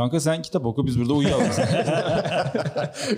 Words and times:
Kanka 0.00 0.20
sen 0.20 0.42
kitap 0.42 0.66
oku 0.66 0.86
biz 0.86 1.00
burada 1.00 1.12
uyuyalım. 1.12 1.46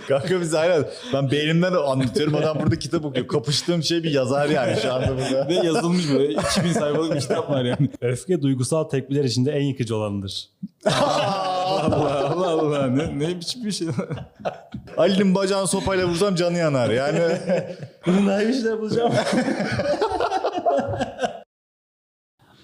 Kanka 0.08 0.40
biz 0.40 0.54
aynen. 0.54 0.84
Ben 1.12 1.30
beynimden 1.30 1.72
anlatıyorum. 1.72 2.34
Adam 2.34 2.58
burada 2.60 2.78
kitap 2.78 3.04
okuyor. 3.04 3.28
Kapıştığım 3.28 3.82
şey 3.82 4.02
bir 4.02 4.10
yazar 4.10 4.48
yani 4.48 4.76
şu 4.82 4.92
anda 4.92 5.16
burada. 5.16 5.48
Ve 5.48 5.54
yazılmış 5.54 6.10
böyle 6.10 6.32
2000 6.32 6.72
sayfalık 6.72 7.14
bir 7.14 7.20
kitap 7.20 7.50
var 7.50 7.64
yani. 7.64 7.88
Öfke 8.00 8.42
duygusal 8.42 8.84
tepkiler 8.84 9.24
içinde 9.24 9.52
en 9.52 9.62
yıkıcı 9.62 9.96
olanıdır. 9.96 10.48
Allah 10.86 12.28
Allah 12.28 12.50
Allah 12.50 12.86
ne, 12.86 13.18
ne 13.18 13.36
biçim 13.36 13.64
bir 13.64 13.72
şey. 13.72 13.88
Ali'nin 14.96 15.34
bacağını 15.34 15.66
sopayla 15.66 16.06
vursam 16.06 16.34
canı 16.34 16.58
yanar. 16.58 16.90
Yani 16.90 17.20
Bunun 18.06 18.26
daha 18.26 18.40
bir 18.40 18.52
şeyler 18.52 18.80
bulacağım. 18.80 19.12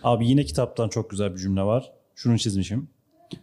Abi 0.03 0.29
yine 0.29 0.45
kitaptan 0.45 0.89
çok 0.89 1.11
güzel 1.11 1.33
bir 1.33 1.39
cümle 1.39 1.63
var. 1.63 1.93
Şunu 2.15 2.39
çizmişim. 2.39 2.98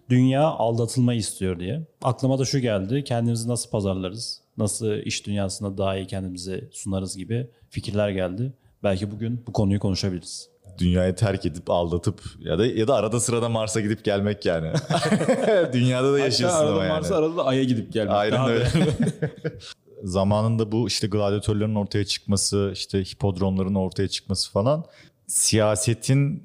Dünya 0.10 0.44
aldatılmayı 0.44 1.20
istiyor 1.20 1.60
diye. 1.60 1.82
Aklıma 2.04 2.40
da 2.40 2.46
şu 2.46 2.60
geldi. 2.60 3.04
Kendimizi 3.04 3.50
nasıl 3.50 3.70
pazarlarız? 3.70 4.42
Nasıl 4.58 4.94
iş 4.94 5.26
dünyasında 5.28 5.78
daha 5.78 5.98
iyi 5.98 6.08
kendimizi 6.08 6.70
sunarız 6.72 7.18
gibi 7.18 7.48
fikirler 7.70 8.10
geldi. 8.10 8.54
Belki 8.84 9.12
bugün 9.12 9.44
bu 9.48 9.54
konuyu 9.54 9.80
konuşabiliriz. 9.80 10.50
dünyayı 10.78 11.16
terk 11.16 11.46
edip 11.46 11.70
aldatıp 11.70 12.22
ya 12.40 12.60
da 12.60 12.66
ya 12.66 12.88
da 12.88 12.96
arada 12.96 13.20
sırada 13.20 13.50
Mars'a 13.50 13.82
gidip 13.82 14.04
gelmek 14.04 14.46
yani. 14.46 14.72
Dünyada 15.74 16.14
da 16.14 16.20
yaşıyorsun 16.20 16.58
arada 16.58 16.72
ama 16.72 16.84
yani. 16.84 16.92
Mars'a 16.94 17.16
arada 17.16 17.38
da 17.38 17.46
Ay'a 17.46 17.64
gidip 17.64 17.94
gelmek. 17.94 18.14
Aynen 18.14 18.34
Daha 18.38 18.50
öyle. 18.50 18.66
da- 18.66 18.70
Zamanında 20.04 20.72
bu 20.72 20.88
işte 20.88 21.08
gladyatörlerin 21.08 21.76
ortaya 21.76 22.06
çıkması, 22.06 22.70
işte 22.74 23.04
hipodromların 23.04 23.76
ortaya 23.76 24.08
çıkması 24.08 24.52
falan 24.52 24.86
siyasetin 25.28 26.44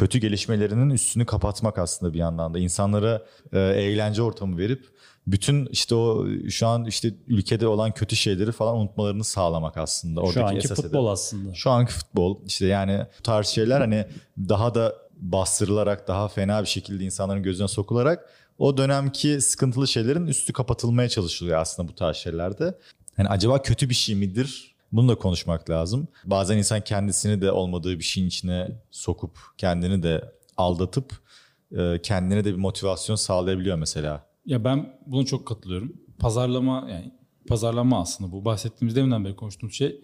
kötü 0.00 0.18
gelişmelerinin 0.18 0.90
üstünü 0.90 1.26
kapatmak 1.26 1.78
aslında 1.78 2.12
bir 2.14 2.18
yandan 2.18 2.54
da 2.54 2.58
insanlara 2.58 3.22
e, 3.52 3.58
eğlence 3.58 4.22
ortamı 4.22 4.58
verip 4.58 4.86
bütün 5.26 5.66
işte 5.66 5.94
o 5.94 6.26
şu 6.50 6.66
an 6.66 6.84
işte 6.84 7.14
ülkede 7.26 7.66
olan 7.66 7.92
kötü 7.92 8.16
şeyleri 8.16 8.52
falan 8.52 8.76
unutmalarını 8.76 9.24
sağlamak 9.24 9.76
aslında 9.76 10.20
oradaki 10.20 10.34
Şu 10.34 10.46
anki 10.46 10.58
esas 10.58 10.76
futbol 10.82 11.00
hedef. 11.00 11.12
aslında. 11.12 11.54
Şu 11.54 11.70
anki 11.70 11.92
futbol 11.92 12.38
işte 12.46 12.66
yani 12.66 13.06
bu 13.18 13.22
tarz 13.22 13.46
şeyler 13.46 13.80
hani 13.80 14.06
daha 14.38 14.74
da 14.74 14.94
bastırılarak 15.16 16.08
daha 16.08 16.28
fena 16.28 16.62
bir 16.62 16.68
şekilde 16.68 17.04
insanların 17.04 17.42
gözüne 17.42 17.68
sokularak 17.68 18.28
o 18.58 18.76
dönemki 18.76 19.40
sıkıntılı 19.40 19.88
şeylerin 19.88 20.26
üstü 20.26 20.52
kapatılmaya 20.52 21.08
çalışılıyor 21.08 21.58
aslında 21.58 21.88
bu 21.88 21.94
tarz 21.94 22.16
şeylerde. 22.16 22.78
Hani 23.16 23.28
acaba 23.28 23.62
kötü 23.62 23.88
bir 23.88 23.94
şey 23.94 24.14
midir? 24.14 24.76
Bunu 24.92 25.08
da 25.08 25.14
konuşmak 25.14 25.70
lazım. 25.70 26.08
Bazen 26.24 26.58
insan 26.58 26.80
kendisini 26.80 27.40
de 27.40 27.52
olmadığı 27.52 27.98
bir 27.98 28.04
şeyin 28.04 28.26
içine 28.26 28.68
sokup 28.90 29.38
kendini 29.58 30.02
de 30.02 30.32
aldatıp 30.56 31.12
e, 31.78 32.02
kendine 32.02 32.44
de 32.44 32.52
bir 32.52 32.58
motivasyon 32.58 33.16
sağlayabiliyor 33.16 33.76
mesela. 33.76 34.26
Ya 34.46 34.64
ben 34.64 35.00
buna 35.06 35.24
çok 35.24 35.46
katılıyorum. 35.46 35.92
Pazarlama 36.18 36.86
yani 36.90 37.12
pazarlama 37.48 38.00
aslında 38.00 38.32
bu 38.32 38.44
bahsettiğimiz 38.44 38.96
deminden 38.96 39.24
beri 39.24 39.36
konuştuğumuz 39.36 39.74
şey 39.74 40.00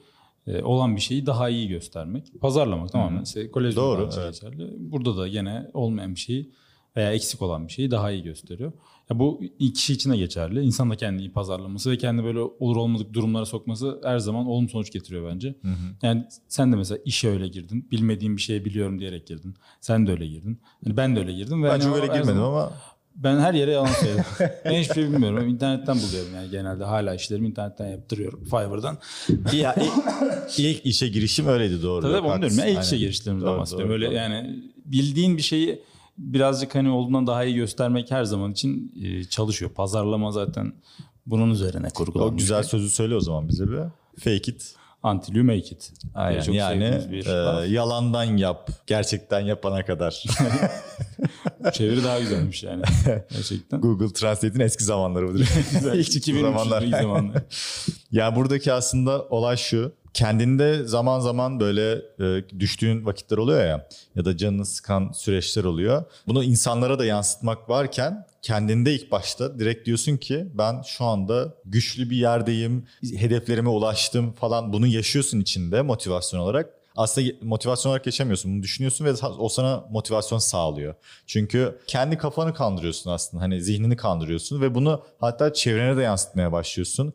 e, 0.47 0.63
olan 0.63 0.97
bir 0.97 1.01
şeyi 1.01 1.27
daha 1.27 1.49
iyi 1.49 1.69
göstermek. 1.69 2.41
Pazarlamak 2.41 2.93
tamamen 2.93 3.23
işte 3.23 3.53
Doğru, 3.53 3.77
Doğru, 3.77 4.11
evet. 4.21 4.35
geçerli. 4.35 4.75
Burada 4.79 5.17
da 5.17 5.29
gene 5.29 5.71
olmayan 5.75 6.15
bir 6.15 6.21
şeyi 6.21 6.53
veya 6.97 7.13
eksik 7.13 7.43
olan 7.43 7.67
bir 7.69 7.73
şeyi 7.73 7.91
daha 7.91 8.11
iyi 8.11 8.23
gösteriyor. 8.23 8.73
Ya 9.11 9.19
bu 9.19 9.41
kişi 9.75 9.93
için 9.93 10.11
de 10.13 10.17
geçerli. 10.17 10.63
İnsan 10.63 10.91
da 10.91 10.97
kendini 10.97 11.21
iyi 11.23 11.33
pazarlaması 11.33 11.91
ve 11.91 11.99
kendi 11.99 12.25
böyle 12.25 12.39
olur 12.39 12.77
olmadık 12.77 13.13
durumlara 13.13 13.45
sokması 13.45 14.01
her 14.05 14.19
zaman 14.19 14.47
olumlu 14.47 14.69
sonuç 14.69 14.93
getiriyor 14.93 15.31
bence. 15.35 15.55
Yani 16.03 16.25
sen 16.49 16.73
de 16.73 16.77
mesela 16.77 16.99
işe 17.05 17.29
öyle 17.31 17.49
girdin. 17.49 17.89
Bilmediğin 17.91 18.37
bir 18.37 18.43
şeye 18.43 18.65
biliyorum 18.65 18.99
diyerek 19.01 19.27
girdin. 19.27 19.55
Sen 19.81 20.07
de 20.07 20.11
öyle 20.11 20.27
girdin. 20.27 20.61
Hani 20.85 20.97
ben 20.97 21.17
de 21.17 21.21
öyle 21.21 21.33
girdim. 21.33 21.63
Ve 21.63 21.67
Ben 21.67 21.71
hani 21.71 21.83
çok 21.83 21.97
öyle 21.97 22.07
girmedim 22.07 22.25
zaman- 22.27 22.43
ama 22.49 22.73
ben 23.17 23.39
her 23.39 23.55
yere 23.55 23.71
yalan 23.73 23.87
söyledim. 23.93 24.25
ben 24.65 24.81
hiçbir 24.81 24.95
şey 24.95 25.05
bilmiyorum. 25.05 25.49
İnternetten 25.49 25.97
buluyorum 26.03 26.35
yani 26.35 26.51
genelde. 26.51 26.85
Hala 26.85 27.15
işlerimi 27.15 27.49
internetten 27.49 27.87
yaptırıyorum. 27.89 28.45
Fiverr'dan. 28.45 28.99
ya, 29.53 29.75
ilk, 29.75 30.59
ilk 30.59 30.87
işe 30.87 31.09
girişim 31.09 31.47
öyleydi 31.47 31.83
doğru. 31.83 32.03
Tabii 32.03 32.13
tabii 32.13 32.27
onu 32.29 32.41
diyorum. 32.41 32.59
Ya, 32.59 32.65
ilk 32.65 32.71
Aynen. 32.77 32.81
işe 32.87 32.97
girişlerimizden 32.99 33.51
Doğru, 33.51 33.59
bahsediyorum. 33.59 33.89
doğru, 33.89 33.95
Öyle 33.95 34.07
doğru. 34.07 34.15
yani 34.15 34.63
bildiğin 34.85 35.37
bir 35.37 35.43
şeyi 35.43 35.83
birazcık 36.19 36.75
hani 36.75 36.91
olduğundan 36.91 37.27
daha 37.27 37.45
iyi 37.45 37.55
göstermek 37.55 38.11
her 38.11 38.25
zaman 38.25 38.53
için 38.53 38.93
e, 39.05 39.25
çalışıyor. 39.25 39.71
Pazarlama 39.71 40.33
zaten 40.33 40.73
bunun 41.27 41.51
üzerine 41.51 41.89
kurgulanmış. 41.89 42.35
O 42.35 42.37
güzel 42.37 42.63
sözü 42.63 42.91
söyle 42.91 43.15
o 43.15 43.21
zaman 43.21 43.49
bize 43.49 43.69
bir. 43.69 43.77
Fake 44.19 44.53
it. 44.53 44.75
Until 45.03 45.35
you 45.35 45.45
make 45.45 45.59
it. 45.59 45.93
Aynen. 46.15 46.41
çok 46.41 46.55
yani 46.55 47.01
bir 47.11 47.27
e, 47.27 47.67
yalandan 47.69 48.25
yap, 48.25 48.71
gerçekten 48.87 49.41
yapana 49.41 49.85
kadar. 49.85 50.25
Çeviri 51.73 52.05
daha 52.05 52.21
güzelmiş 52.21 52.63
yani. 52.63 52.83
Gerçekten. 53.31 53.81
Google 53.81 54.13
Translate'in 54.13 54.61
eski 54.61 54.85
zamanları 54.85 55.35
bu. 55.35 55.39
İlk 55.95 56.05
çıktığı 56.05 56.19
2003 56.19 56.43
zamanlar. 56.43 56.83
zamanlar. 57.01 57.43
ya 58.13 58.37
buradaki 58.37 58.73
aslında 58.73 59.23
olay 59.23 59.57
şu. 59.57 59.93
Kendinde 60.17 60.85
zaman 60.85 61.21
zaman 61.21 61.61
böyle 61.61 61.93
e, 62.21 62.61
düştüğün 62.61 63.07
vakitler 63.07 63.39
oluyor 63.39 63.67
ya 63.67 63.89
ya 64.15 64.25
da 64.25 64.37
canını 64.37 64.67
sıkan 64.67 65.13
süreçler 65.13 65.65
oluyor. 65.65 66.05
Bunu 66.27 66.45
insanlara 66.45 66.99
da 66.99 67.05
yansıtmak 67.05 67.69
varken 67.69 68.27
kendinde 68.43 68.95
ilk 68.95 69.13
başta 69.13 69.59
direkt 69.59 69.87
diyorsun 69.87 70.17
ki 70.17 70.47
ben 70.55 70.83
şu 70.83 71.05
anda 71.05 71.55
güçlü 71.65 72.11
bir 72.11 72.17
yerdeyim, 72.17 72.87
hedeflerime 73.17 73.69
ulaştım 73.69 74.33
falan 74.33 74.73
bunu 74.73 74.87
yaşıyorsun 74.87 75.41
içinde 75.41 75.83
motivasyon 75.83 76.41
olarak. 76.41 76.71
Aslında 76.97 77.29
motivasyon 77.43 77.91
olarak 77.91 78.07
yaşamıyorsun. 78.07 78.55
Bunu 78.55 78.63
düşünüyorsun 78.63 79.05
ve 79.05 79.13
o 79.39 79.49
sana 79.49 79.85
motivasyon 79.91 80.39
sağlıyor. 80.39 80.95
Çünkü 81.27 81.79
kendi 81.87 82.19
kafanı 82.19 82.55
kandırıyorsun 82.55 83.11
aslında. 83.11 83.43
Hani 83.43 83.63
zihnini 83.63 83.97
kandırıyorsun 83.97 84.61
ve 84.61 84.75
bunu 84.75 85.03
hatta 85.21 85.53
çevrene 85.53 85.97
de 85.97 86.03
yansıtmaya 86.03 86.53
başlıyorsun. 86.53 87.13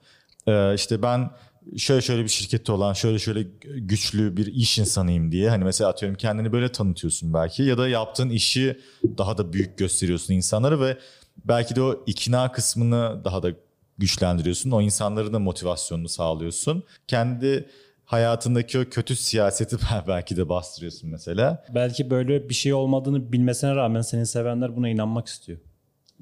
Ee, 0.47 0.73
işte 0.75 1.01
ben 1.01 1.31
şöyle 1.77 2.01
şöyle 2.01 2.23
bir 2.23 2.29
şirkette 2.29 2.71
olan 2.71 2.93
şöyle 2.93 3.19
şöyle 3.19 3.41
güçlü 3.63 4.37
bir 4.37 4.45
iş 4.45 4.79
insanıyım 4.79 5.31
diye 5.31 5.49
hani 5.49 5.63
mesela 5.63 5.89
atıyorum 5.89 6.17
kendini 6.17 6.51
böyle 6.51 6.71
tanıtıyorsun 6.71 7.33
belki 7.33 7.63
ya 7.63 7.77
da 7.77 7.89
yaptığın 7.89 8.29
işi 8.29 8.79
daha 9.17 9.37
da 9.37 9.53
büyük 9.53 9.77
gösteriyorsun 9.77 10.33
insanlara 10.33 10.79
ve 10.79 10.97
belki 11.45 11.75
de 11.75 11.81
o 11.81 12.03
ikna 12.05 12.51
kısmını 12.51 13.21
daha 13.23 13.43
da 13.43 13.51
güçlendiriyorsun. 13.97 14.71
O 14.71 14.81
insanların 14.81 15.33
da 15.33 15.39
motivasyonunu 15.39 16.09
sağlıyorsun. 16.09 16.83
Kendi 17.07 17.69
hayatındaki 18.05 18.79
o 18.79 18.83
kötü 18.89 19.15
siyaseti 19.15 19.77
belki 20.07 20.37
de 20.37 20.49
bastırıyorsun 20.49 21.09
mesela. 21.09 21.65
Belki 21.75 22.09
böyle 22.09 22.49
bir 22.49 22.53
şey 22.53 22.73
olmadığını 22.73 23.31
bilmesine 23.31 23.75
rağmen 23.75 24.01
seni 24.01 24.25
sevenler 24.25 24.75
buna 24.75 24.89
inanmak 24.89 25.27
istiyor. 25.27 25.59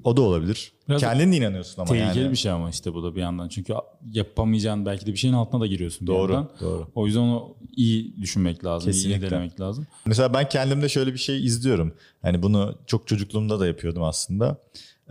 O 0.03 0.17
da 0.17 0.21
olabilir. 0.21 0.71
Biraz 0.89 1.01
Kendin 1.01 1.31
de 1.31 1.37
inanıyorsun 1.37 1.81
ama 1.81 1.91
Tehlikeli 1.91 2.19
yani. 2.19 2.31
bir 2.31 2.37
şey 2.37 2.51
ama 2.51 2.69
işte 2.69 2.93
bu 2.93 3.03
da 3.03 3.15
bir 3.15 3.21
yandan. 3.21 3.47
Çünkü 3.49 3.73
yapamayacağın 4.11 4.85
belki 4.85 5.05
de 5.05 5.11
bir 5.11 5.17
şeyin 5.17 5.33
altına 5.33 5.61
da 5.61 5.67
giriyorsun 5.67 6.07
bir 6.07 6.11
Doğru, 6.13 6.33
yandan. 6.33 6.51
doğru. 6.61 6.87
O 6.95 7.05
yüzden 7.05 7.19
onu 7.19 7.55
iyi 7.75 8.21
düşünmek 8.21 8.65
lazım, 8.65 8.89
iyi 8.89 8.93
Kesinlikle. 8.93 9.29
denemek 9.31 9.59
lazım. 9.59 9.87
Mesela 10.05 10.33
ben 10.33 10.49
kendimde 10.49 10.89
şöyle 10.89 11.13
bir 11.13 11.19
şey 11.19 11.45
izliyorum. 11.45 11.93
Hani 12.21 12.43
bunu 12.43 12.75
çok 12.87 13.07
çocukluğumda 13.07 13.59
da 13.59 13.67
yapıyordum 13.67 14.03
aslında. 14.03 14.57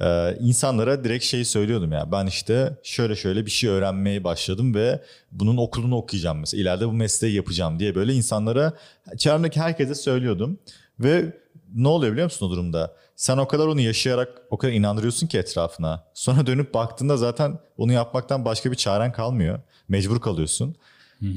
Ee, 0.00 0.36
insanlara 0.40 1.04
direkt 1.04 1.24
şey 1.24 1.44
söylüyordum 1.44 1.92
ya. 1.92 2.12
Ben 2.12 2.26
işte 2.26 2.78
şöyle 2.82 3.16
şöyle 3.16 3.46
bir 3.46 3.50
şey 3.50 3.70
öğrenmeye 3.70 4.24
başladım 4.24 4.74
ve 4.74 5.02
bunun 5.32 5.56
okulunu 5.56 5.96
okuyacağım 5.96 6.38
mesela. 6.38 6.60
İleride 6.60 6.88
bu 6.88 6.92
mesleği 6.92 7.34
yapacağım 7.34 7.78
diye 7.78 7.94
böyle 7.94 8.14
insanlara 8.14 8.72
çevremdeki 9.16 9.60
herkese 9.60 9.94
söylüyordum. 9.94 10.58
Ve 11.00 11.36
ne 11.74 11.88
oluyor 11.88 12.12
biliyor 12.12 12.26
musun 12.26 12.46
o 12.46 12.50
durumda? 12.50 12.94
Sen 13.16 13.38
o 13.38 13.48
kadar 13.48 13.66
onu 13.66 13.80
yaşayarak 13.80 14.42
o 14.50 14.58
kadar 14.58 14.72
inandırıyorsun 14.72 15.26
ki 15.26 15.38
etrafına. 15.38 16.04
Sonra 16.14 16.46
dönüp 16.46 16.74
baktığında 16.74 17.16
zaten 17.16 17.58
onu 17.78 17.92
yapmaktan 17.92 18.44
başka 18.44 18.70
bir 18.70 18.76
çaren 18.76 19.12
kalmıyor. 19.12 19.60
Mecbur 19.88 20.20
kalıyorsun. 20.20 20.76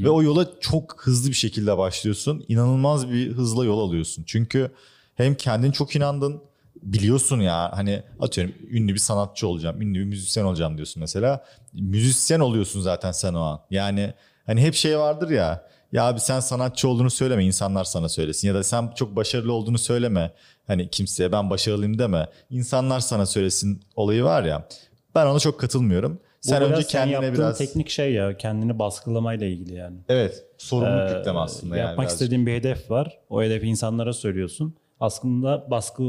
Ve 0.04 0.10
o 0.10 0.24
yola 0.24 0.48
çok 0.60 1.02
hızlı 1.02 1.30
bir 1.30 1.36
şekilde 1.36 1.78
başlıyorsun. 1.78 2.46
İnanılmaz 2.48 3.10
bir 3.12 3.32
hızla 3.32 3.66
yol 3.66 3.80
alıyorsun. 3.80 4.24
Çünkü 4.28 4.72
hem 5.16 5.36
kendin 5.36 5.72
çok 5.72 5.96
inandın. 5.96 6.42
Biliyorsun 6.82 7.40
ya 7.40 7.72
hani 7.76 8.04
atıyorum 8.20 8.54
ünlü 8.70 8.94
bir 8.94 9.00
sanatçı 9.00 9.48
olacağım, 9.48 9.82
ünlü 9.82 10.00
bir 10.00 10.06
müzisyen 10.06 10.44
olacağım 10.44 10.76
diyorsun 10.78 11.00
mesela. 11.00 11.46
Müzisyen 11.74 12.40
oluyorsun 12.40 12.82
zaten 12.82 13.12
sen 13.12 13.34
o 13.34 13.40
an. 13.40 13.60
Yani 13.72 14.14
hani 14.46 14.62
hep 14.62 14.74
şey 14.74 15.00
vardır 15.00 15.30
ya. 15.30 15.68
Ya 15.92 16.04
abi 16.08 16.20
sen 16.20 16.40
sanatçı 16.40 16.88
olduğunu 16.88 17.10
söyleme 17.10 17.46
insanlar 17.46 17.84
sana 17.84 18.10
söylesin. 18.10 18.48
Ya 18.48 18.54
da 18.54 18.64
sen 18.64 18.92
çok 18.96 19.16
başarılı 19.16 19.54
olduğunu 19.54 19.78
söyleme. 19.78 20.32
Hani 20.68 20.90
kimseye 20.90 21.32
ben 21.32 21.50
başarılıyım 21.50 22.00
deme. 22.00 22.28
İnsanlar 22.50 23.00
sana 23.00 23.26
söylesin 23.26 23.82
olayı 23.96 24.24
var 24.24 24.44
ya. 24.44 24.68
Ben 25.16 25.26
ona 25.26 25.40
çok 25.40 25.60
katılmıyorum. 25.60 26.20
Sen 26.42 26.62
Bu 26.62 26.66
biraz 26.66 26.78
önce 26.78 26.88
sen 26.90 26.92
kendine 27.00 27.14
yaptığın 27.26 27.34
biraz... 27.34 27.58
teknik 27.58 27.90
şey 27.90 28.14
ya 28.14 28.38
kendini 28.38 28.80
baskılamayla 28.80 29.48
ilgili 29.48 29.74
yani. 29.74 29.98
Evet. 30.10 30.46
Sorumluluk 30.58 31.12
Ee, 31.12 31.18
yükleme 31.18 31.40
aslında 31.40 31.78
yani. 31.78 31.88
Yapmak 31.88 32.00
birazcık. 32.06 32.22
istediğin 32.22 32.46
bir 32.48 32.54
hedef 32.54 32.92
var. 32.92 33.20
O 33.30 33.44
hedefi 33.44 33.68
insanlara 33.68 34.14
söylüyorsun. 34.14 34.76
Aslında 35.00 35.68
baskı 35.72 36.04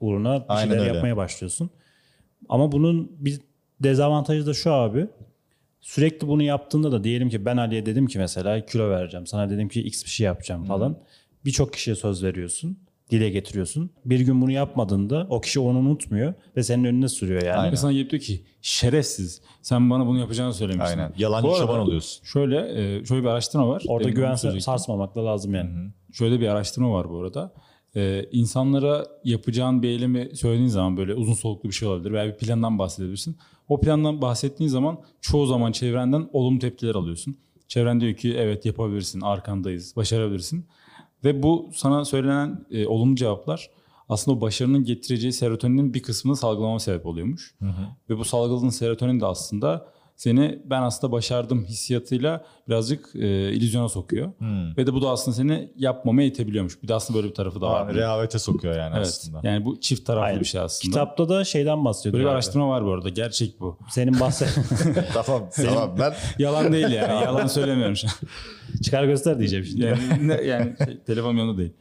uğruna 0.00 0.40
bir 0.40 0.44
Aynen 0.48 0.68
şeyler 0.70 0.82
öyle. 0.84 0.92
yapmaya 0.94 1.16
başlıyorsun. 1.16 1.70
Ama 2.48 2.72
bunun 2.72 3.12
bir 3.18 3.40
dezavantajı 3.80 4.46
da 4.46 4.54
şu 4.54 4.72
abi. 4.72 5.06
Sürekli 5.80 6.28
bunu 6.28 6.42
yaptığında 6.42 6.92
da 6.92 7.04
diyelim 7.04 7.28
ki 7.28 7.44
ben 7.44 7.56
Ali'ye 7.56 7.86
dedim 7.86 8.06
ki 8.06 8.18
mesela 8.18 8.66
kilo 8.66 8.90
vereceğim. 8.90 9.26
Sana 9.26 9.50
dedim 9.50 9.68
ki 9.68 9.82
x 9.82 10.04
bir 10.04 10.10
şey 10.10 10.24
yapacağım 10.24 10.64
falan. 10.64 10.98
Birçok 11.44 11.72
kişiye 11.72 11.96
söz 11.96 12.22
veriyorsun. 12.24 12.78
dile 13.10 13.30
getiriyorsun. 13.30 13.90
Bir 14.04 14.20
gün 14.20 14.40
bunu 14.40 14.50
yapmadığında 14.50 15.26
o 15.30 15.40
kişi 15.40 15.60
onu 15.60 15.78
unutmuyor 15.78 16.34
ve 16.56 16.62
senin 16.62 16.84
önüne 16.84 17.08
sürüyor 17.08 17.42
yani. 17.42 17.56
Aynen. 17.58 17.74
Sana 17.74 17.92
gelip 17.92 18.10
diyor 18.10 18.22
ki 18.22 18.44
şerefsiz 18.62 19.42
sen 19.62 19.90
bana 19.90 20.06
bunu 20.06 20.18
yapacağını 20.18 20.54
söylemiştin. 20.54 20.98
Aynen. 20.98 21.12
Yalancı 21.18 21.48
Bu 21.48 21.52
arada 21.54 21.66
çoban 21.66 21.80
oluyorsun. 21.80 22.24
Şöyle, 22.24 22.56
e, 22.58 23.04
şöyle 23.04 23.22
bir 23.22 23.28
araştırma 23.28 23.68
var. 23.68 23.82
Orada 23.88 24.04
Benim 24.04 24.14
güven 24.16 24.28
bunu 24.30 24.38
söyleyecektim. 24.38 24.72
sarsmamak 24.72 25.14
da 25.14 25.24
lazım 25.24 25.54
yani. 25.54 25.90
Şöyle 26.12 26.40
bir 26.40 26.48
araştırma 26.48 26.92
var 26.92 27.10
bu 27.10 27.20
arada. 27.20 27.52
Ee, 27.96 28.24
insanlara 28.32 29.06
yapacağın 29.24 29.82
bir 29.82 29.88
eylemi 29.88 30.36
söylediğin 30.36 30.68
zaman 30.68 30.96
böyle 30.96 31.14
uzun 31.14 31.32
soluklu 31.32 31.68
bir 31.68 31.74
şey 31.74 31.88
olabilir 31.88 32.12
veya 32.12 32.26
bir 32.26 32.36
plandan 32.36 32.78
bahsedebilirsin. 32.78 33.36
O 33.68 33.80
plandan 33.80 34.22
bahsettiğin 34.22 34.70
zaman 34.70 35.00
çoğu 35.20 35.46
zaman 35.46 35.72
çevrenden 35.72 36.28
olumlu 36.32 36.58
tepkiler 36.58 36.94
alıyorsun. 36.94 37.36
Çevren 37.68 38.00
diyor 38.00 38.14
ki 38.14 38.34
evet 38.38 38.66
yapabilirsin, 38.66 39.20
arkandayız, 39.20 39.96
başarabilirsin. 39.96 40.66
Ve 41.24 41.42
bu 41.42 41.70
sana 41.74 42.04
söylenen 42.04 42.66
e, 42.70 42.86
olumlu 42.86 43.16
cevaplar 43.16 43.70
aslında 44.08 44.38
o 44.38 44.40
başarının 44.40 44.84
getireceği 44.84 45.32
serotoninin 45.32 45.94
bir 45.94 46.02
kısmını 46.02 46.36
salgılama 46.36 46.78
sebep 46.78 47.06
oluyormuş. 47.06 47.54
Ve 48.10 48.18
bu 48.18 48.24
salgıladığın 48.24 48.68
serotonin 48.68 49.20
de 49.20 49.26
aslında 49.26 49.86
seni 50.20 50.62
ben 50.64 50.82
aslında 50.82 51.12
başardım 51.12 51.64
hissiyatıyla 51.64 52.44
birazcık 52.68 53.10
e, 53.14 53.52
illüzyona 53.52 53.88
sokuyor. 53.88 54.32
Ve 54.76 54.86
de 54.86 54.92
bu 54.92 55.02
da 55.02 55.10
aslında 55.10 55.36
seni 55.36 55.72
yapmamaya 55.76 56.28
itebiliyormuş. 56.28 56.82
Bir 56.82 56.88
de 56.88 56.94
aslında 56.94 57.16
böyle 57.18 57.28
bir 57.28 57.34
tarafı 57.34 57.60
da 57.60 57.66
var. 57.70 57.86
Yani 57.86 57.94
rehavete 57.98 58.38
sokuyor 58.38 58.76
yani 58.78 58.94
Evet. 58.96 59.06
aslında. 59.06 59.40
Yani 59.48 59.64
bu 59.64 59.80
çift 59.80 60.06
taraflı 60.06 60.24
Aynen. 60.26 60.40
bir 60.40 60.44
şey 60.44 60.60
aslında. 60.60 60.82
Kitapta 60.92 61.28
da 61.28 61.44
şeyden 61.44 61.84
bahsediyor. 61.84 62.12
Böyle 62.12 62.24
bir 62.24 62.28
abi. 62.28 62.34
araştırma 62.34 62.68
var 62.68 62.84
bu 62.84 62.92
arada. 62.92 63.08
Gerçek 63.08 63.60
bu. 63.60 63.78
Senin 63.90 64.20
bahset 64.20 64.58
tamam 65.14 65.48
tamam 65.56 65.96
ben 65.98 66.14
Yalan 66.38 66.72
değil 66.72 66.88
yani. 66.88 67.24
Yalan 67.24 67.46
söylemiyorum 67.46 67.96
şu 67.96 68.06
an. 68.08 68.12
çıkar 68.82 69.04
göster 69.04 69.38
diyeceğim 69.38 69.64
şimdi. 69.64 69.84
Yani, 69.84 70.28
ne- 70.28 70.42
yani 70.42 70.74
şey, 70.84 70.98
telefon 70.98 71.36
yanında 71.36 71.58
değil. 71.58 71.72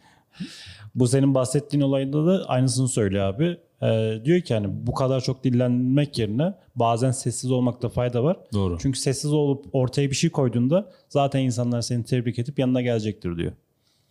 Bu 0.96 1.08
senin 1.08 1.36
bahsettiğin 1.36 1.84
olayda 1.84 2.26
da 2.26 2.46
aynısını 2.48 2.88
söylüyor 2.88 3.26
abi. 3.26 3.58
Ee, 3.82 4.22
diyor 4.26 4.42
ki 4.42 4.54
hani 4.54 4.68
bu 4.88 4.94
kadar 4.94 5.22
çok 5.22 5.44
dillenmek 5.44 6.18
yerine 6.18 6.54
bazen 6.76 7.12
sessiz 7.12 7.52
olmakta 7.52 7.90
fayda 7.90 8.24
var. 8.24 8.38
Doğru. 8.54 8.78
Çünkü 8.82 9.00
sessiz 9.00 9.34
olup 9.34 9.66
ortaya 9.74 10.10
bir 10.10 10.16
şey 10.16 10.30
koyduğunda 10.30 10.92
zaten 11.10 11.40
insanlar 11.40 11.82
seni 11.82 12.04
tebrik 12.06 12.40
edip 12.40 12.60
yanına 12.60 12.82
gelecektir 12.82 13.38
diyor. 13.38 13.52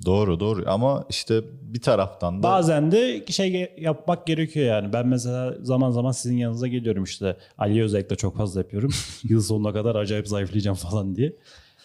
doğru 0.07 0.41
doğru 0.41 0.65
ama 0.67 1.05
işte 1.11 1.41
bir 1.63 1.81
taraftan 1.81 2.39
da 2.39 2.43
Bazen 2.43 2.93
de 2.93 3.27
şey 3.27 3.75
yapmak 3.79 4.27
gerekiyor 4.27 4.67
yani. 4.67 4.93
Ben 4.93 5.07
mesela 5.07 5.55
zaman 5.63 5.91
zaman 5.91 6.13
sizin 6.13 6.37
yanınıza 6.37 6.67
geliyorum 6.67 7.05
işte. 7.05 7.37
Ali'ye 7.59 7.83
özellikle 7.83 8.17
çok 8.17 8.37
fazla 8.37 8.61
yapıyorum. 8.61 8.91
Yıl 9.23 9.41
sonuna 9.41 9.73
kadar 9.73 9.95
acayip 9.95 10.29
zayıflayacağım 10.29 10.77
falan 10.77 11.17
diye. 11.17 11.33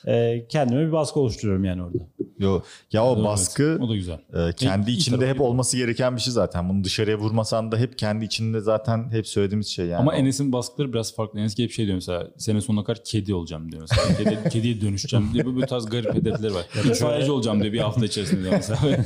Ee, 0.08 0.46
kendime 0.50 0.88
bir 0.88 0.92
baskı 0.92 1.20
oluşturuyorum 1.20 1.66
yani 1.66 1.84
orada. 1.84 1.98
Yo, 2.40 2.62
ya 2.92 3.06
o 3.06 3.16
Evet, 3.16 3.26
baskı 3.26 3.80
O 3.82 3.90
da 3.90 3.96
güzel. 3.96 4.20
e, 4.34 4.54
kendi 4.54 4.92
İyi 4.92 4.98
içinde 4.98 5.28
hep 5.30 5.42
olması 5.42 5.78
gereken 5.78 6.16
bir 6.16 6.22
şey 6.22 6.34
zaten. 6.34 6.70
Bunu 6.70 6.84
dışarıya 6.84 7.18
vurmasan 7.18 7.72
da 7.72 7.78
hep 7.78 7.98
kendi 7.98 8.26
içinde 8.26 8.60
zaten 8.60 9.12
hep 9.12 9.28
söylediğimiz 9.28 9.68
şey 9.68 9.86
yani. 9.86 9.96
Ama 10.00 10.12
O- 10.12 10.14
Enes'in 10.14 10.52
baskıları 10.52 10.94
biraz 10.94 11.16
farklı. 11.16 11.40
Enes 11.40 11.56
gelip 11.56 11.72
şey 11.72 11.86
diyor 11.86 11.96
mesela 11.96 12.28
sene 12.38 12.62
sonuna 12.62 12.84
kadar 12.84 13.04
kedi 13.04 13.34
olacağım 13.34 13.72
diyor 13.72 13.82
mesela. 13.90 14.18
Kedi, 14.18 14.50
kediye 14.50 14.82
dönüşeceğim 14.82 15.30
diye 15.34 15.46
bu, 15.46 15.56
bu 15.56 15.62
tarz 15.62 15.86
garip 15.86 16.14
hedefleri 16.16 16.54
var. 16.54 16.66
İtfaiyeci 16.86 17.32
olacağım 17.32 17.62
diyor 17.62 17.74
bir 17.74 17.80
hafta 17.80 18.06
içerisinde 18.06 18.42
diyor 18.42 18.54
mesela. 18.54 18.80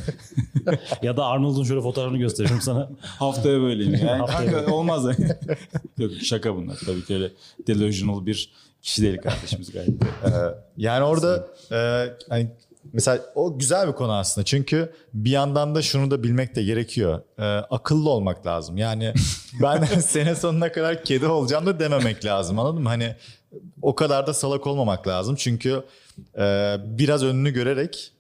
Ya 1.02 1.18
da 1.18 1.26
Arnold'un 1.26 1.64
şöyle 1.64 1.82
fotoğrafını 1.82 2.18
gösteriyorum 2.18 2.62
sana. 2.62 2.90
Haftaya 3.02 3.62
böyleyim. 3.62 3.94
Yani 3.94 4.18
Haftaya 4.20 4.68
olmaz. 4.68 5.06
Yok 5.98 6.12
şaka 6.24 6.56
bunlar. 6.56 6.78
Tabii 6.86 7.06
ki 7.06 7.14
öyle 7.14 7.32
delusional 7.68 8.26
bir 8.26 8.50
kişi 8.82 9.02
değil 9.02 9.18
kardeşimiz 9.18 9.72
gayet. 9.72 10.02
de. 10.02 10.06
Yani 10.78 11.04
orada 11.04 11.48
e, 11.72 12.10
hani 12.30 12.52
mesela 12.94 13.22
o 13.36 13.60
güzel 13.60 13.88
bir 13.88 13.94
konu 13.94 14.14
aslında. 14.14 14.46
Çünkü 14.46 14.94
bir 15.14 15.32
yandan 15.32 15.76
da 15.76 15.82
şunu 15.82 16.12
da 16.12 16.24
bilmek 16.24 16.56
de 16.56 16.64
gerekiyor. 16.64 17.22
E, 17.40 17.44
akıllı 17.46 18.10
olmak 18.10 18.46
lazım. 18.46 18.78
Yani 18.78 19.14
ben 19.62 19.84
sene 20.00 20.36
sonuna 20.36 20.72
kadar 20.72 21.04
kedi 21.04 21.28
olacağım 21.28 21.66
da 21.66 21.80
dememek 21.80 22.26
lazım. 22.26 22.60
Anladın 22.60 22.82
mı? 22.82 22.90
Hani 22.90 23.16
o 23.82 23.96
kadar 23.96 24.28
da 24.28 24.34
salak 24.34 24.68
olmamak 24.68 25.08
lazım. 25.08 25.36
Çünkü 25.36 25.84
e, 26.38 26.76
biraz 26.80 27.24
önünü 27.24 27.52
görerek 27.52 28.12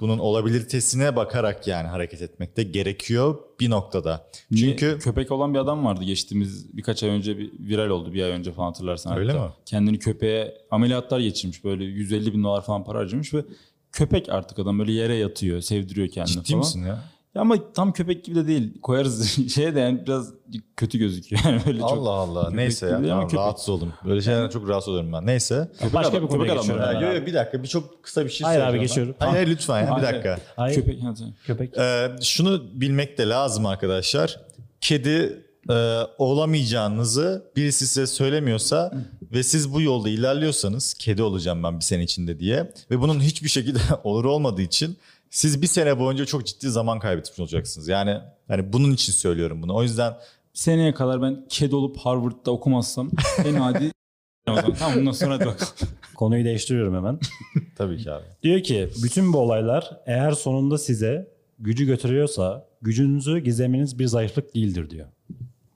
bunun 0.00 0.18
olabilitesine 0.18 1.16
bakarak 1.16 1.66
yani 1.66 1.88
hareket 1.88 2.22
etmek 2.22 2.56
de 2.56 2.62
gerekiyor 2.62 3.38
bir 3.60 3.70
noktada. 3.70 4.26
Niye? 4.50 4.66
Çünkü 4.66 4.98
köpek 4.98 5.32
olan 5.32 5.54
bir 5.54 5.58
adam 5.58 5.84
vardı 5.84 6.04
geçtiğimiz 6.04 6.76
birkaç 6.76 7.02
ay 7.02 7.10
önce 7.10 7.38
bir 7.38 7.52
viral 7.58 7.90
oldu 7.90 8.12
bir 8.12 8.22
ay 8.22 8.30
önce 8.30 8.52
falan 8.52 8.66
hatırlarsan. 8.66 9.18
Öyle 9.18 9.32
hatta. 9.32 9.46
mi? 9.46 9.52
Kendini 9.66 9.98
köpeğe 9.98 10.54
ameliyatlar 10.70 11.20
geçirmiş 11.20 11.64
böyle 11.64 11.84
150 11.84 12.32
bin 12.32 12.44
dolar 12.44 12.64
falan 12.64 12.84
para 12.84 12.98
harcamış 12.98 13.34
ve 13.34 13.44
köpek 13.92 14.28
artık 14.28 14.58
adam 14.58 14.78
böyle 14.78 14.92
yere 14.92 15.14
yatıyor 15.14 15.60
sevdiriyor 15.60 16.08
kendini 16.08 16.32
ciddi 16.32 16.48
falan. 16.48 16.58
misin 16.58 16.84
ya? 16.84 17.04
Ya 17.34 17.40
ama 17.42 17.72
tam 17.72 17.92
köpek 17.92 18.24
gibi 18.24 18.36
de 18.36 18.46
değil 18.46 18.80
koyarız 18.80 19.36
şeye 19.54 19.74
de 19.74 19.80
yani 19.80 20.02
biraz 20.06 20.32
kötü 20.76 20.98
gözüküyor 20.98 21.42
yani 21.44 21.60
böyle 21.66 21.78
çok. 21.80 21.90
Allah 21.92 22.10
Allah. 22.10 22.40
köpek 22.42 22.56
Neyse 22.56 22.86
gibi 22.86 22.92
ya. 22.94 23.00
değil 23.02 23.12
ama 23.12 23.20
Tamam, 23.20 23.28
köpek. 23.30 23.40
rahatsız 23.40 23.68
oldum. 23.68 23.92
Böyle 24.04 24.20
şeylerden 24.22 24.48
çok 24.48 24.68
rahatsız 24.68 24.88
oluyorum 24.88 25.12
ben. 25.12 25.26
Neyse. 25.26 25.68
Başka 25.94 26.10
adam- 26.12 26.22
bir 26.22 26.28
konuya 26.28 26.38
köpek 26.38 26.50
adam 26.52 26.62
geçiyorum. 26.62 26.84
var. 26.84 26.94
abi. 26.94 27.04
yo, 27.04 27.12
yo, 27.20 27.26
bir 27.26 27.34
dakika 27.34 27.62
bir 27.62 27.68
çok 27.68 28.02
kısa 28.02 28.24
bir 28.24 28.30
şey 28.30 28.44
Hayır 28.44 28.60
abi, 28.60 28.64
söyleyeceğim 28.66 28.80
ben. 28.82 28.86
geçiyorum. 28.88 29.14
Hayır, 29.18 29.32
hayır, 29.34 29.48
lütfen 29.48 29.78
ya 29.80 29.86
bir 29.86 29.90
Hayır. 30.02 30.06
dakika. 30.14 30.38
Hayır. 30.56 30.74
Köpek, 30.74 31.02
ha, 31.02 31.14
tamam. 31.18 31.32
Köpek. 31.46 31.78
Ee, 31.78 32.08
şunu 32.22 32.62
bilmek 32.80 33.18
de 33.18 33.28
lazım 33.28 33.66
arkadaşlar. 33.66 34.40
Kedi 34.80 35.42
e, 35.70 36.00
olamayacağınızı 36.18 37.44
birisi 37.56 37.86
size 37.86 38.06
söylemiyorsa 38.06 38.92
ve 39.32 39.42
siz 39.42 39.72
bu 39.72 39.82
yolda 39.82 40.08
ilerliyorsanız 40.08 40.94
kedi 40.94 41.22
olacağım 41.22 41.62
ben 41.62 41.76
bir 41.76 41.84
sene 41.84 42.02
içinde 42.02 42.40
diye 42.40 42.72
ve 42.90 43.00
bunun 43.00 43.20
hiçbir 43.20 43.48
şekilde 43.48 43.78
olur 44.04 44.24
olmadığı 44.24 44.62
için 44.62 44.96
siz 45.30 45.62
bir 45.62 45.66
sene 45.66 45.98
boyunca 45.98 46.24
çok 46.24 46.46
ciddi 46.46 46.70
zaman 46.70 46.98
kaybetmiş 46.98 47.40
olacaksınız. 47.40 47.88
Yani 47.88 48.20
yani 48.48 48.72
bunun 48.72 48.92
için 48.92 49.12
söylüyorum 49.12 49.62
bunu. 49.62 49.74
O 49.74 49.82
yüzden 49.82 50.14
Seneye 50.52 50.94
kadar 50.94 51.22
ben 51.22 51.44
kedi 51.48 51.76
olup 51.76 51.96
Harvard'da 51.96 52.50
okumazsam 52.50 53.10
en 53.44 53.54
adi 53.54 53.92
o 54.48 54.54
zaman. 54.54 54.74
Tamam 54.74 54.98
bundan 54.98 55.12
sonra 55.12 55.34
hadi 55.34 55.46
bakalım. 55.46 55.72
Konuyu 56.14 56.44
değiştiriyorum 56.44 56.94
hemen. 56.94 57.18
tabii 57.76 57.98
ki 57.98 58.12
abi. 58.12 58.24
Diyor 58.42 58.62
ki 58.62 58.90
bütün 59.02 59.32
bu 59.32 59.38
olaylar 59.38 60.00
eğer 60.06 60.32
sonunda 60.32 60.78
size 60.78 61.28
gücü 61.58 61.86
götürüyorsa 61.86 62.66
gücünüzü 62.82 63.38
gizlemeniz 63.38 63.98
bir 63.98 64.06
zayıflık 64.06 64.54
değildir 64.54 64.90
diyor. 64.90 65.06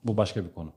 Bu 0.03 0.17
başka 0.17 0.45
bir 0.45 0.51
konu. 0.51 0.73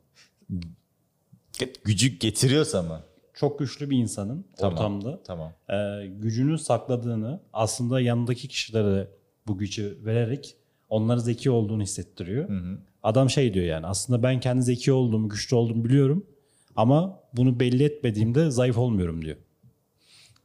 Gücü 1.85 2.09
getiriyorsa 2.09 2.83
mı? 2.83 3.01
Çok 3.41 3.59
güçlü 3.59 3.91
bir 3.91 3.99
insanın 3.99 4.45
Tamam. 4.57 4.73
ortamda 4.75 5.23
Tamam. 5.23 5.53
e, 5.71 6.07
gücünü 6.07 6.59
sakladığını 6.59 7.41
aslında 7.53 8.01
yanındaki 8.01 8.49
kişilere 8.49 9.09
bu 9.47 9.59
gücü 9.59 9.99
vererek 10.05 10.57
onları 10.89 11.21
zeki 11.21 11.51
olduğunu 11.51 11.83
hissettiriyor. 11.83 12.49
Adam 13.03 13.31
şey 13.31 13.55
diyor 13.55 13.67
yani 13.67 13.87
aslında 13.87 14.23
ben 14.23 14.41
kendi 14.41 14.63
zeki 14.63 14.93
olduğumu, 14.93 15.29
güçlü 15.29 15.57
olduğumu 15.57 15.85
biliyorum 15.85 16.27
ama 16.77 17.21
bunu 17.33 17.61
belli 17.61 17.85
etmediğimde 17.85 18.51
zayıf 18.51 18.79
olmuyorum 18.79 19.25
diyor. 19.25 19.37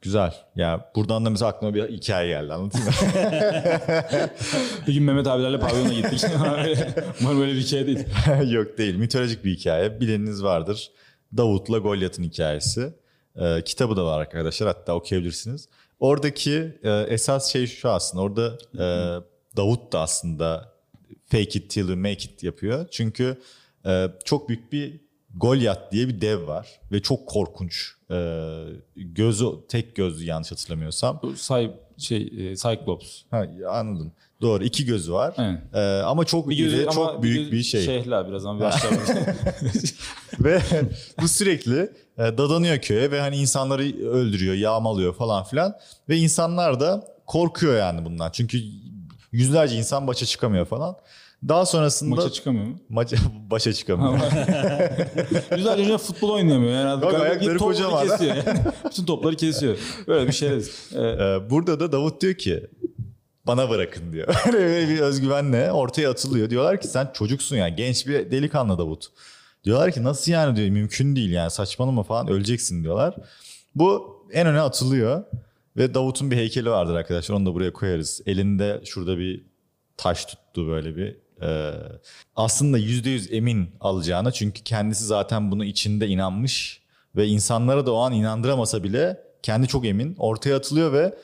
Güzel. 0.01 0.33
Ya 0.55 0.91
buradan 0.95 1.25
da 1.25 1.29
mesela 1.29 1.51
aklıma 1.51 1.73
bir 1.73 1.89
hikaye 1.89 2.27
geldi 2.27 2.53
mı? 2.53 2.69
Bir 4.87 4.93
gün 4.93 5.03
Mehmet 5.03 5.27
abilerle 5.27 5.59
pavyona 5.59 5.93
gittik. 5.93 6.23
Umarım 7.21 7.39
böyle 7.39 7.53
bir 7.53 7.59
hikaye 7.61 7.87
değil. 7.87 8.05
Yok 8.51 8.77
değil. 8.77 8.95
Mitolojik 8.95 9.45
bir 9.45 9.55
hikaye. 9.55 10.01
Bileniniz 10.01 10.43
vardır. 10.43 10.91
Davut'la 11.37 11.77
Golyat'ın 11.77 12.23
hikayesi. 12.23 12.93
Ee, 13.35 13.61
kitabı 13.65 13.97
da 13.97 14.05
var 14.05 14.19
arkadaşlar. 14.19 14.67
Hatta 14.67 14.95
okuyabilirsiniz. 14.95 15.69
Oradaki 15.99 16.79
e, 16.83 16.91
esas 16.91 17.51
şey 17.51 17.67
şu 17.67 17.89
aslında. 17.89 18.23
Orada 18.23 18.57
e, 18.73 18.85
Davut 19.57 19.93
da 19.93 19.99
aslında 19.99 20.73
fake 21.25 21.59
it 21.59 21.69
till 21.69 21.89
you 21.89 21.97
make 21.97 22.11
it 22.11 22.43
yapıyor. 22.43 22.87
Çünkü 22.91 23.41
e, 23.85 24.07
çok 24.25 24.49
büyük 24.49 24.71
bir 24.71 25.01
Goliath 25.35 25.91
diye 25.91 26.07
bir 26.07 26.21
dev 26.21 26.47
var. 26.47 26.79
Ve 26.91 27.01
çok 27.01 27.27
korkunç. 27.27 27.91
E, 28.11 28.17
gözü 28.95 29.45
tek 29.69 29.95
gözlü 29.95 30.25
yanlış 30.25 30.51
hatırlamıyorsam. 30.51 31.21
Say, 31.35 31.71
şey, 32.03 32.21
e, 32.21 32.55
Cyclops. 32.55 33.21
Ha, 33.31 33.45
anladım. 33.69 34.11
Doğru. 34.41 34.63
iki 34.63 34.85
gözü 34.85 35.13
var. 35.13 35.33
Aynen. 35.37 35.61
E, 35.73 36.01
ama 36.01 36.25
çok 36.25 36.49
Bir 36.49 36.57
gözü 36.57 36.75
iri, 36.75 36.83
ama 36.83 36.93
çok 36.93 37.23
büyük 37.23 37.51
bir 37.51 37.63
şey. 37.63 37.85
Şehla 37.85 38.27
biraz 38.27 38.45
ama 38.45 38.59
bir 38.59 38.65
Ve 40.43 40.61
bu 41.21 41.27
sürekli 41.27 41.91
e, 42.17 42.21
dadanıyor 42.21 42.77
köye 42.77 43.11
ve 43.11 43.19
hani 43.19 43.37
insanları 43.37 44.07
öldürüyor, 44.09 44.55
yağmalıyor 44.55 45.13
falan 45.15 45.43
filan. 45.43 45.75
Ve 46.09 46.17
insanlar 46.17 46.79
da 46.79 47.07
korkuyor 47.25 47.77
yani 47.77 48.05
bundan. 48.05 48.31
Çünkü 48.31 48.59
yüzlerce 49.31 49.75
insan 49.75 50.07
başa 50.07 50.25
çıkamıyor 50.25 50.65
falan. 50.65 50.95
Daha 51.47 51.65
sonrasında 51.65 52.15
Maça 52.15 52.29
çıkamıyor 52.29 52.65
mu? 52.65 52.77
maça 52.89 53.17
başa 53.51 53.73
çıkamıyor. 53.73 54.13
Güzel 55.55 55.73
önce 55.79 55.97
futbol 55.97 56.29
oynayamıyor. 56.29 56.71
Yani 56.73 57.01
Kanka 57.01 57.17
ayakları 57.17 57.57
kocaman. 57.57 58.07
kesiyor. 58.07 58.35
Yani. 58.35 58.59
Bütün 58.89 59.05
topları 59.05 59.35
kesiyor. 59.35 59.77
Böyle 60.07 60.27
bir 60.27 60.33
şey. 60.33 60.49
Ee, 60.49 60.59
Ee, 61.01 61.49
Burada 61.49 61.79
da 61.79 61.91
Davut 61.91 62.21
diyor 62.21 62.33
ki 62.33 62.67
bana 63.47 63.69
bırakın 63.69 64.13
diyor. 64.13 64.35
Öyle 64.53 64.89
bir 64.89 64.99
özgüvenle 64.99 65.71
ortaya 65.71 66.09
atılıyor. 66.11 66.49
Diyorlar 66.49 66.81
ki 66.81 66.87
sen 66.87 67.09
çocuksun 67.13 67.55
yani 67.55 67.75
genç 67.75 68.07
bir 68.07 68.31
delikanlı 68.31 68.77
Davut. 68.77 69.05
Diyorlar 69.63 69.91
ki 69.91 70.03
nasıl 70.03 70.31
yani 70.31 70.55
diyor 70.55 70.69
mümkün 70.69 71.15
değil 71.15 71.31
yani 71.31 71.51
saçmalama 71.51 72.03
falan 72.03 72.27
öleceksin 72.29 72.83
diyorlar. 72.83 73.15
Bu 73.75 74.17
en 74.33 74.47
öne 74.47 74.61
atılıyor 74.61 75.23
ve 75.77 75.93
Davut'un 75.93 76.31
bir 76.31 76.35
heykeli 76.37 76.69
vardır 76.69 76.95
arkadaşlar 76.95 77.35
onu 77.35 77.45
da 77.45 77.53
buraya 77.53 77.73
koyarız. 77.73 78.21
Elinde 78.25 78.81
şurada 78.85 79.17
bir 79.17 79.45
taş 79.97 80.25
tuttu 80.25 80.67
böyle 80.67 80.95
bir. 80.95 81.22
Ee, 81.43 81.71
aslında 82.35 82.79
%100 82.79 83.31
emin 83.31 83.69
alacağına 83.79 84.31
çünkü 84.31 84.63
kendisi 84.63 85.05
zaten 85.05 85.51
bunu 85.51 85.65
içinde 85.65 86.07
inanmış 86.07 86.81
ve 87.15 87.27
insanlara 87.27 87.85
da 87.85 87.93
o 87.93 87.97
an 87.97 88.13
inandıramasa 88.13 88.83
bile 88.83 89.19
kendi 89.43 89.67
çok 89.67 89.85
emin 89.85 90.15
ortaya 90.19 90.55
atılıyor 90.55 90.93
ve 90.93 91.15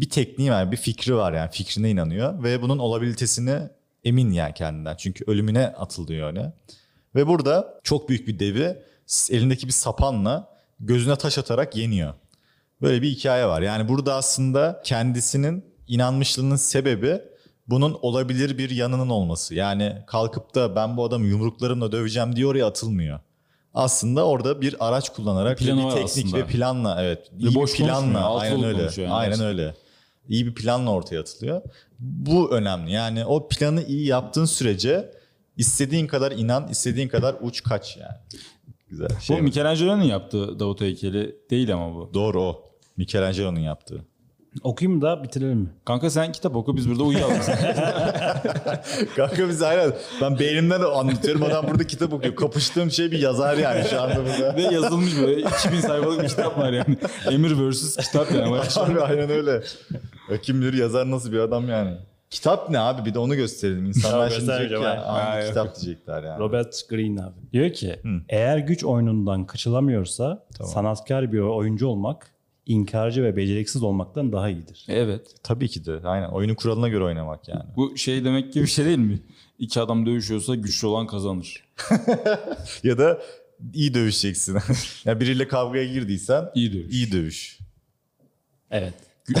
bir 0.00 0.10
tekniği 0.10 0.50
var, 0.50 0.72
bir 0.72 0.76
fikri 0.76 1.16
var 1.16 1.32
yani 1.32 1.50
fikrine 1.50 1.90
inanıyor 1.90 2.42
ve 2.42 2.62
bunun 2.62 2.78
olabilitesini 2.78 3.58
emin 4.04 4.30
yani 4.30 4.54
kendinden. 4.54 4.96
Çünkü 4.96 5.24
ölümüne 5.26 5.66
atılıyor 5.66 6.26
öyle. 6.26 6.52
Ve 7.14 7.26
burada 7.26 7.80
çok 7.82 8.08
büyük 8.08 8.28
bir 8.28 8.38
devi 8.38 8.78
elindeki 9.30 9.66
bir 9.66 9.72
sapanla 9.72 10.48
gözüne 10.80 11.16
taş 11.16 11.38
atarak 11.38 11.76
yeniyor. 11.76 12.14
Böyle 12.82 13.02
bir 13.02 13.10
hikaye 13.10 13.46
var. 13.46 13.62
Yani 13.62 13.88
burada 13.88 14.14
aslında 14.14 14.82
kendisinin 14.84 15.64
inanmışlığının 15.88 16.56
sebebi 16.56 17.22
bunun 17.66 17.98
olabilir 18.02 18.58
bir 18.58 18.70
yanının 18.70 19.08
olması. 19.08 19.54
Yani 19.54 19.96
kalkıp 20.06 20.54
da 20.54 20.76
ben 20.76 20.96
bu 20.96 21.04
adamı 21.04 21.26
yumruklarımla 21.26 21.92
döveceğim 21.92 22.36
diye 22.36 22.46
oraya 22.46 22.66
atılmıyor. 22.66 23.20
Aslında 23.74 24.26
orada 24.26 24.60
bir 24.60 24.76
araç 24.88 25.08
kullanarak 25.08 25.60
bir 25.60 25.72
var 25.72 25.90
teknik 25.90 26.04
aslında. 26.04 26.36
ve 26.36 26.46
planla 26.46 27.02
evet. 27.02 27.30
Ve 27.32 27.38
iyi 27.38 27.50
bir 27.50 27.54
boş 27.54 27.76
konuşmuyor, 27.76 27.88
planla 27.88 28.38
aynen 28.38 28.62
öyle. 28.62 28.82
yani 28.96 29.12
aynen 29.12 29.28
gerçekten. 29.28 29.46
öyle. 29.46 29.74
İyi 30.28 30.46
bir 30.46 30.54
planla 30.54 30.90
ortaya 30.90 31.20
atılıyor. 31.20 31.62
Bu 31.98 32.50
önemli. 32.50 32.92
Yani 32.92 33.24
o 33.24 33.48
planı 33.48 33.82
iyi 33.82 34.06
yaptığın 34.06 34.44
sürece 34.44 35.12
istediğin 35.56 36.06
kadar 36.06 36.32
inan, 36.32 36.68
istediğin 36.68 37.08
kadar 37.08 37.36
uç 37.40 37.62
kaç 37.62 37.96
yani. 37.96 38.16
Güzel 38.88 39.20
şey. 39.20 39.38
Bu 39.38 39.42
Michelangelo'nun 39.42 40.02
yaptığı 40.02 40.60
Davut 40.60 40.80
heykeli 40.80 41.36
değil 41.50 41.74
ama 41.74 41.94
bu. 41.94 42.14
Doğru 42.14 42.42
o. 42.42 42.72
Michelangelo'nun 42.96 43.60
yaptığı. 43.60 44.04
Okuyayım 44.62 45.02
da 45.02 45.22
bitirelim 45.24 45.58
mi? 45.58 45.68
Kanka 45.84 46.10
sen 46.10 46.32
kitap 46.32 46.56
oku 46.56 46.76
biz 46.76 46.88
burada 46.90 47.02
uyuyalım. 47.02 47.34
Kanka 49.16 49.48
biz 49.48 49.62
aynen. 49.62 49.92
Ben 50.20 50.38
beynimden 50.38 50.80
anlatıyorum. 50.80 51.42
Adam 51.42 51.66
burada 51.70 51.84
kitap 51.86 52.12
okuyor. 52.12 52.36
Kapıştığım 52.36 52.90
şey 52.90 53.10
bir 53.12 53.18
yazar 53.18 53.56
yani 53.56 53.84
şu 53.90 54.00
anda 54.02 54.16
burada. 54.16 54.56
Ve 54.56 54.62
yazılmış 54.62 55.18
böyle 55.20 55.40
2000 55.40 55.80
sayfalık 55.80 56.22
bir 56.22 56.28
kitap 56.28 56.58
var 56.58 56.72
yani. 56.72 56.96
Emir 57.30 57.70
vs. 57.70 57.96
kitap 57.96 58.32
yani. 58.32 58.56
Abi 58.76 59.00
aynen 59.00 59.30
öyle. 59.30 59.62
Kim 60.42 60.60
bilir 60.60 60.72
yazar 60.74 61.10
nasıl 61.10 61.32
bir 61.32 61.38
adam 61.38 61.68
yani. 61.68 61.96
Kitap 62.30 62.70
ne 62.70 62.78
abi 62.78 63.04
bir 63.04 63.14
de 63.14 63.18
onu 63.18 63.34
gösterelim. 63.34 63.86
İnsanlar 63.86 64.30
şimdi 64.30 64.46
diyecek 64.48 64.70
ya. 64.70 64.78
abi. 64.92 65.00
"Aa, 65.00 65.26
Ha, 65.30 65.38
yok. 65.38 65.48
kitap 65.48 65.80
diyecekler 65.80 66.22
yani. 66.22 66.38
Robert 66.38 66.88
Greene 66.90 67.22
abi. 67.22 67.34
Diyor 67.52 67.70
ki 67.72 67.96
eğer 68.28 68.58
güç 68.58 68.84
oyunundan 68.84 69.44
kaçılamıyorsa 69.46 70.46
sanatkar 70.64 71.32
bir 71.32 71.38
oyuncu 71.40 71.86
olmak 71.86 72.31
inkarcı 72.66 73.22
ve 73.24 73.36
beceriksiz 73.36 73.82
olmaktan 73.82 74.32
daha 74.32 74.48
iyidir. 74.48 74.84
Evet. 74.88 75.26
Tabii 75.42 75.68
ki 75.68 75.84
de. 75.86 76.00
Aynen. 76.04 76.28
Oyunun 76.28 76.54
kuralına 76.54 76.88
göre 76.88 77.04
oynamak 77.04 77.48
yani. 77.48 77.62
Bu 77.76 77.96
şey 77.96 78.24
demek 78.24 78.52
gibi 78.52 78.64
bir 78.64 78.70
şey 78.70 78.84
değil 78.84 78.98
mi? 78.98 79.20
İki 79.58 79.80
adam 79.80 80.06
dövüşüyorsa 80.06 80.54
güçlü 80.54 80.86
olan 80.86 81.06
kazanır. 81.06 81.64
ya 82.82 82.98
da 82.98 83.22
iyi 83.74 83.94
dövüşeceksin. 83.94 84.58
ya 85.04 85.20
biriyle 85.20 85.48
kavgaya 85.48 85.84
girdiysen 85.84 86.44
İyi 86.54 86.72
dövüş. 86.72 86.92
iyi 86.94 87.12
dövüş. 87.12 87.58
Evet. 88.70 88.94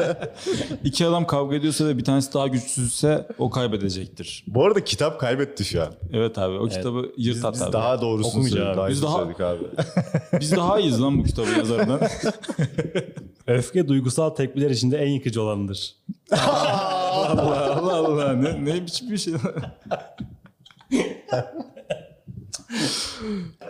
İki 0.84 1.06
adam 1.06 1.26
kavga 1.26 1.56
ediyorsa 1.56 1.86
ve 1.86 1.98
bir 1.98 2.04
tanesi 2.04 2.34
daha 2.34 2.46
güçsüzse 2.46 3.26
o 3.38 3.50
kaybedecektir. 3.50 4.44
Bu 4.46 4.64
arada 4.66 4.84
kitap 4.84 5.20
kaybetti 5.20 5.64
şu 5.64 5.82
an. 5.82 5.88
Evet 6.12 6.38
abi 6.38 6.58
o 6.58 6.68
kitabı 6.68 7.12
yırt 7.16 7.36
Biz, 7.36 7.44
at 7.44 7.54
biz 7.54 7.62
abi. 7.62 7.72
daha 7.72 8.00
doğrusunu 8.00 8.28
Okumayacağım 8.30 8.74
söyledik. 8.74 8.78
abi. 8.78 8.78
Daha 8.78 8.88
Biz 8.90 9.02
daha- 9.02 9.18
söyledik 9.18 9.40
abi. 9.40 10.40
Biz 10.40 10.52
daha 10.52 10.80
iyiyiz 10.80 11.02
lan 11.02 11.18
bu 11.18 11.24
kitabı 11.24 11.50
yazarından. 11.58 12.00
Öfke 13.46 13.88
duygusal 13.88 14.30
tepkiler 14.30 14.70
içinde 14.70 14.98
en 14.98 15.08
yıkıcı 15.10 15.42
olanıdır. 15.42 15.94
Allah 16.32 17.74
Allah 17.76 17.94
Allah. 17.96 18.32
Ne, 18.32 18.64
ne 18.64 18.82
biçim 18.86 19.10
bir 19.10 19.18
şey. 19.18 19.34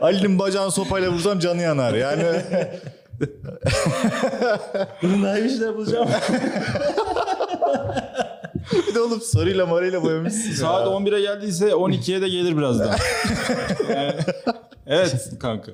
Ali'nin 0.00 0.38
bacağını 0.38 0.70
sopayla 0.70 1.10
vursam 1.10 1.38
canı 1.38 1.62
yanar. 1.62 1.94
Yani 1.94 2.24
Bunun 5.02 5.22
daha 5.22 5.38
iyi 5.38 5.44
bir 5.44 5.50
şeyler 5.50 5.76
bulacağım. 5.76 6.08
bir 8.88 8.94
de 8.94 9.00
oğlum 9.00 9.20
sarıyla 9.20 9.66
marıyla 9.66 10.02
boyamışsın. 10.02 10.52
Saat 10.52 10.86
11'e 10.86 11.20
geldiyse 11.20 11.68
12'ye 11.68 12.22
de 12.22 12.28
gelir 12.28 12.56
birazdan. 12.56 12.96
Yani, 13.90 14.14
evet 14.86 15.32
kanka. 15.40 15.72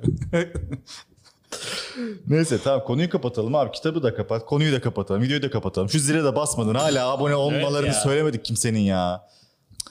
Neyse 2.27 2.59
tamam 2.65 2.85
konuyu 2.85 3.11
kapatalım 3.11 3.55
abi. 3.55 3.73
Kitabı 3.73 4.03
da 4.03 4.15
kapat. 4.15 4.47
Konuyu 4.47 4.73
da 4.73 4.81
kapatalım. 4.81 5.23
Videoyu 5.23 5.43
da 5.43 5.51
kapatalım. 5.51 5.89
Şu 5.89 5.99
zile 5.99 6.25
de 6.25 6.37
basmadın. 6.37 6.75
Hala 6.75 7.11
abone 7.11 7.35
olmalarını 7.35 7.87
ya. 7.87 7.95
söylemedik 7.95 8.45
kimsenin 8.45 8.81
ya. 8.81 9.29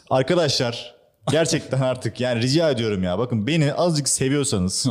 Arkadaşlar 0.09 0.95
gerçekten 1.31 1.81
artık 1.81 2.21
yani 2.21 2.41
rica 2.41 2.69
ediyorum 2.69 3.03
ya. 3.03 3.19
Bakın 3.19 3.47
beni 3.47 3.73
azıcık 3.73 4.09
seviyorsanız 4.09 4.87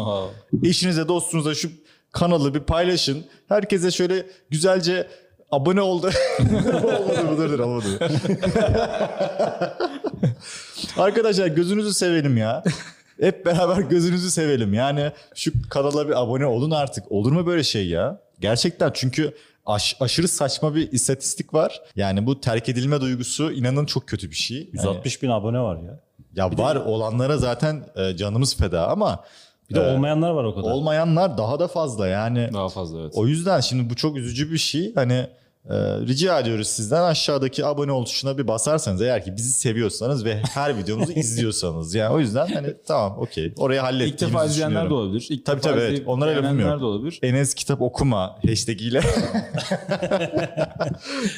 eşinize 0.65 1.09
dostunuza 1.09 1.55
şu 1.55 1.71
kanalı 2.15 2.55
bir 2.55 2.61
paylaşın. 2.61 3.25
Herkese 3.49 3.91
şöyle 3.91 4.27
güzelce 4.51 5.07
abone 5.51 5.81
oldu. 5.83 6.11
olmadı 6.41 7.25
mı? 7.25 7.37
Dur 7.39 7.51
dur 7.51 7.59
olmadı. 7.59 7.87
Arkadaşlar 10.99 11.47
gözünüzü 11.47 11.95
sevelim 11.95 12.37
ya. 12.37 12.63
Hep 13.21 13.47
beraber 13.47 13.77
gözünüzü 13.83 14.31
sevelim. 14.31 14.75
Yani 14.75 15.13
şu 15.35 15.53
kanala 15.71 16.09
bir 16.09 16.23
abone 16.23 16.47
olun 16.47 16.71
artık. 16.71 17.13
Olur 17.13 17.33
mu 17.33 17.47
böyle 17.47 17.63
şey 17.63 17.89
ya? 17.89 18.21
Gerçekten 18.41 18.91
çünkü 18.95 19.35
aş- 19.67 19.97
aşırı 20.01 20.29
saçma 20.29 20.75
bir 20.75 20.93
istatistik 20.93 21.55
var. 21.55 21.81
Yani 21.97 22.27
bu 22.27 22.41
terk 22.41 22.69
edilme 22.69 23.01
duygusu 23.01 23.53
inanın 23.53 23.87
çok 23.87 24.09
kötü 24.09 24.31
bir 24.31 24.37
şey. 24.37 24.59
Hani- 24.59 24.73
160 24.73 25.23
bin 25.23 25.29
abone 25.31 25.59
var 25.59 25.77
ya. 25.77 26.01
ya 26.35 26.59
var 26.59 26.77
olanlara 26.77 27.37
zaten 27.39 27.85
e, 27.97 28.17
canımız 28.17 28.57
feda 28.57 28.89
ama 28.89 29.25
Bir 29.71 29.75
de 29.75 29.81
Evet. 29.81 29.97
olmayanlar 29.97 30.31
var 30.31 30.45
o 30.45 30.55
kadar. 30.55 30.71
olmayanlar 30.71 31.39
daha 31.39 31.59
da 31.59 31.69
fazla. 31.69 32.09
Yani 32.09 32.51
daha 32.53 32.69
fazla 32.69 33.01
evet. 33.01 33.13
o 33.17 33.27
yüzden 33.27 33.61
şimdi 33.61 33.91
bu 33.91 33.97
çok 33.97 34.17
üzücü 34.17 34.53
bir 34.53 34.59
şey. 34.59 34.95
Hani 34.95 35.27
e, 35.71 35.75
rica 36.01 36.41
ediyoruz 36.41 36.69
sizden 36.69 37.03
aşağıdaki 37.03 37.67
abone 37.67 37.93
ol 37.93 38.05
tuşuna 38.05 38.39
bir 38.39 38.49
basarsanız 38.49 39.03
eğer 39.03 39.25
ki 39.25 39.37
bizi 39.37 39.53
seviyorsanız 39.53 40.25
ve 40.25 40.43
her 40.55 40.79
videomuzu 40.79 41.13
izliyorsanız. 41.17 41.95
Yani 41.95 42.15
o 42.15 42.21
yüzden 42.21 42.47
hani 42.47 42.75
tamam 42.87 43.19
okey 43.19 43.53
orayı 43.57 43.79
İlk 43.81 43.85
hallettiğimizi 43.87 44.35
defa 44.35 44.45
izleyenler 44.45 44.91
de 44.91 44.95
olabilir. 44.95 45.27
İlk 45.31 45.47
Tabii, 45.47 45.61
tabii, 45.61 45.81
evet. 45.81 46.03
Onlara 46.07 46.31
lafım 46.43 46.61
yok. 46.61 46.81
de 46.81 46.85
olabilir. 46.85 47.19
Enes 47.23 47.55
kitap 47.55 47.83
okuma 47.83 48.37
hashtag 48.49 48.83
ile. 48.83 49.01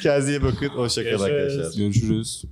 Kendinize 0.03 0.31
iyi 0.31 0.43
bakın. 0.43 0.67
Hoşçakalın 0.69 1.23
arkadaşlar. 1.23 1.77
Görüşürüz. 1.77 2.43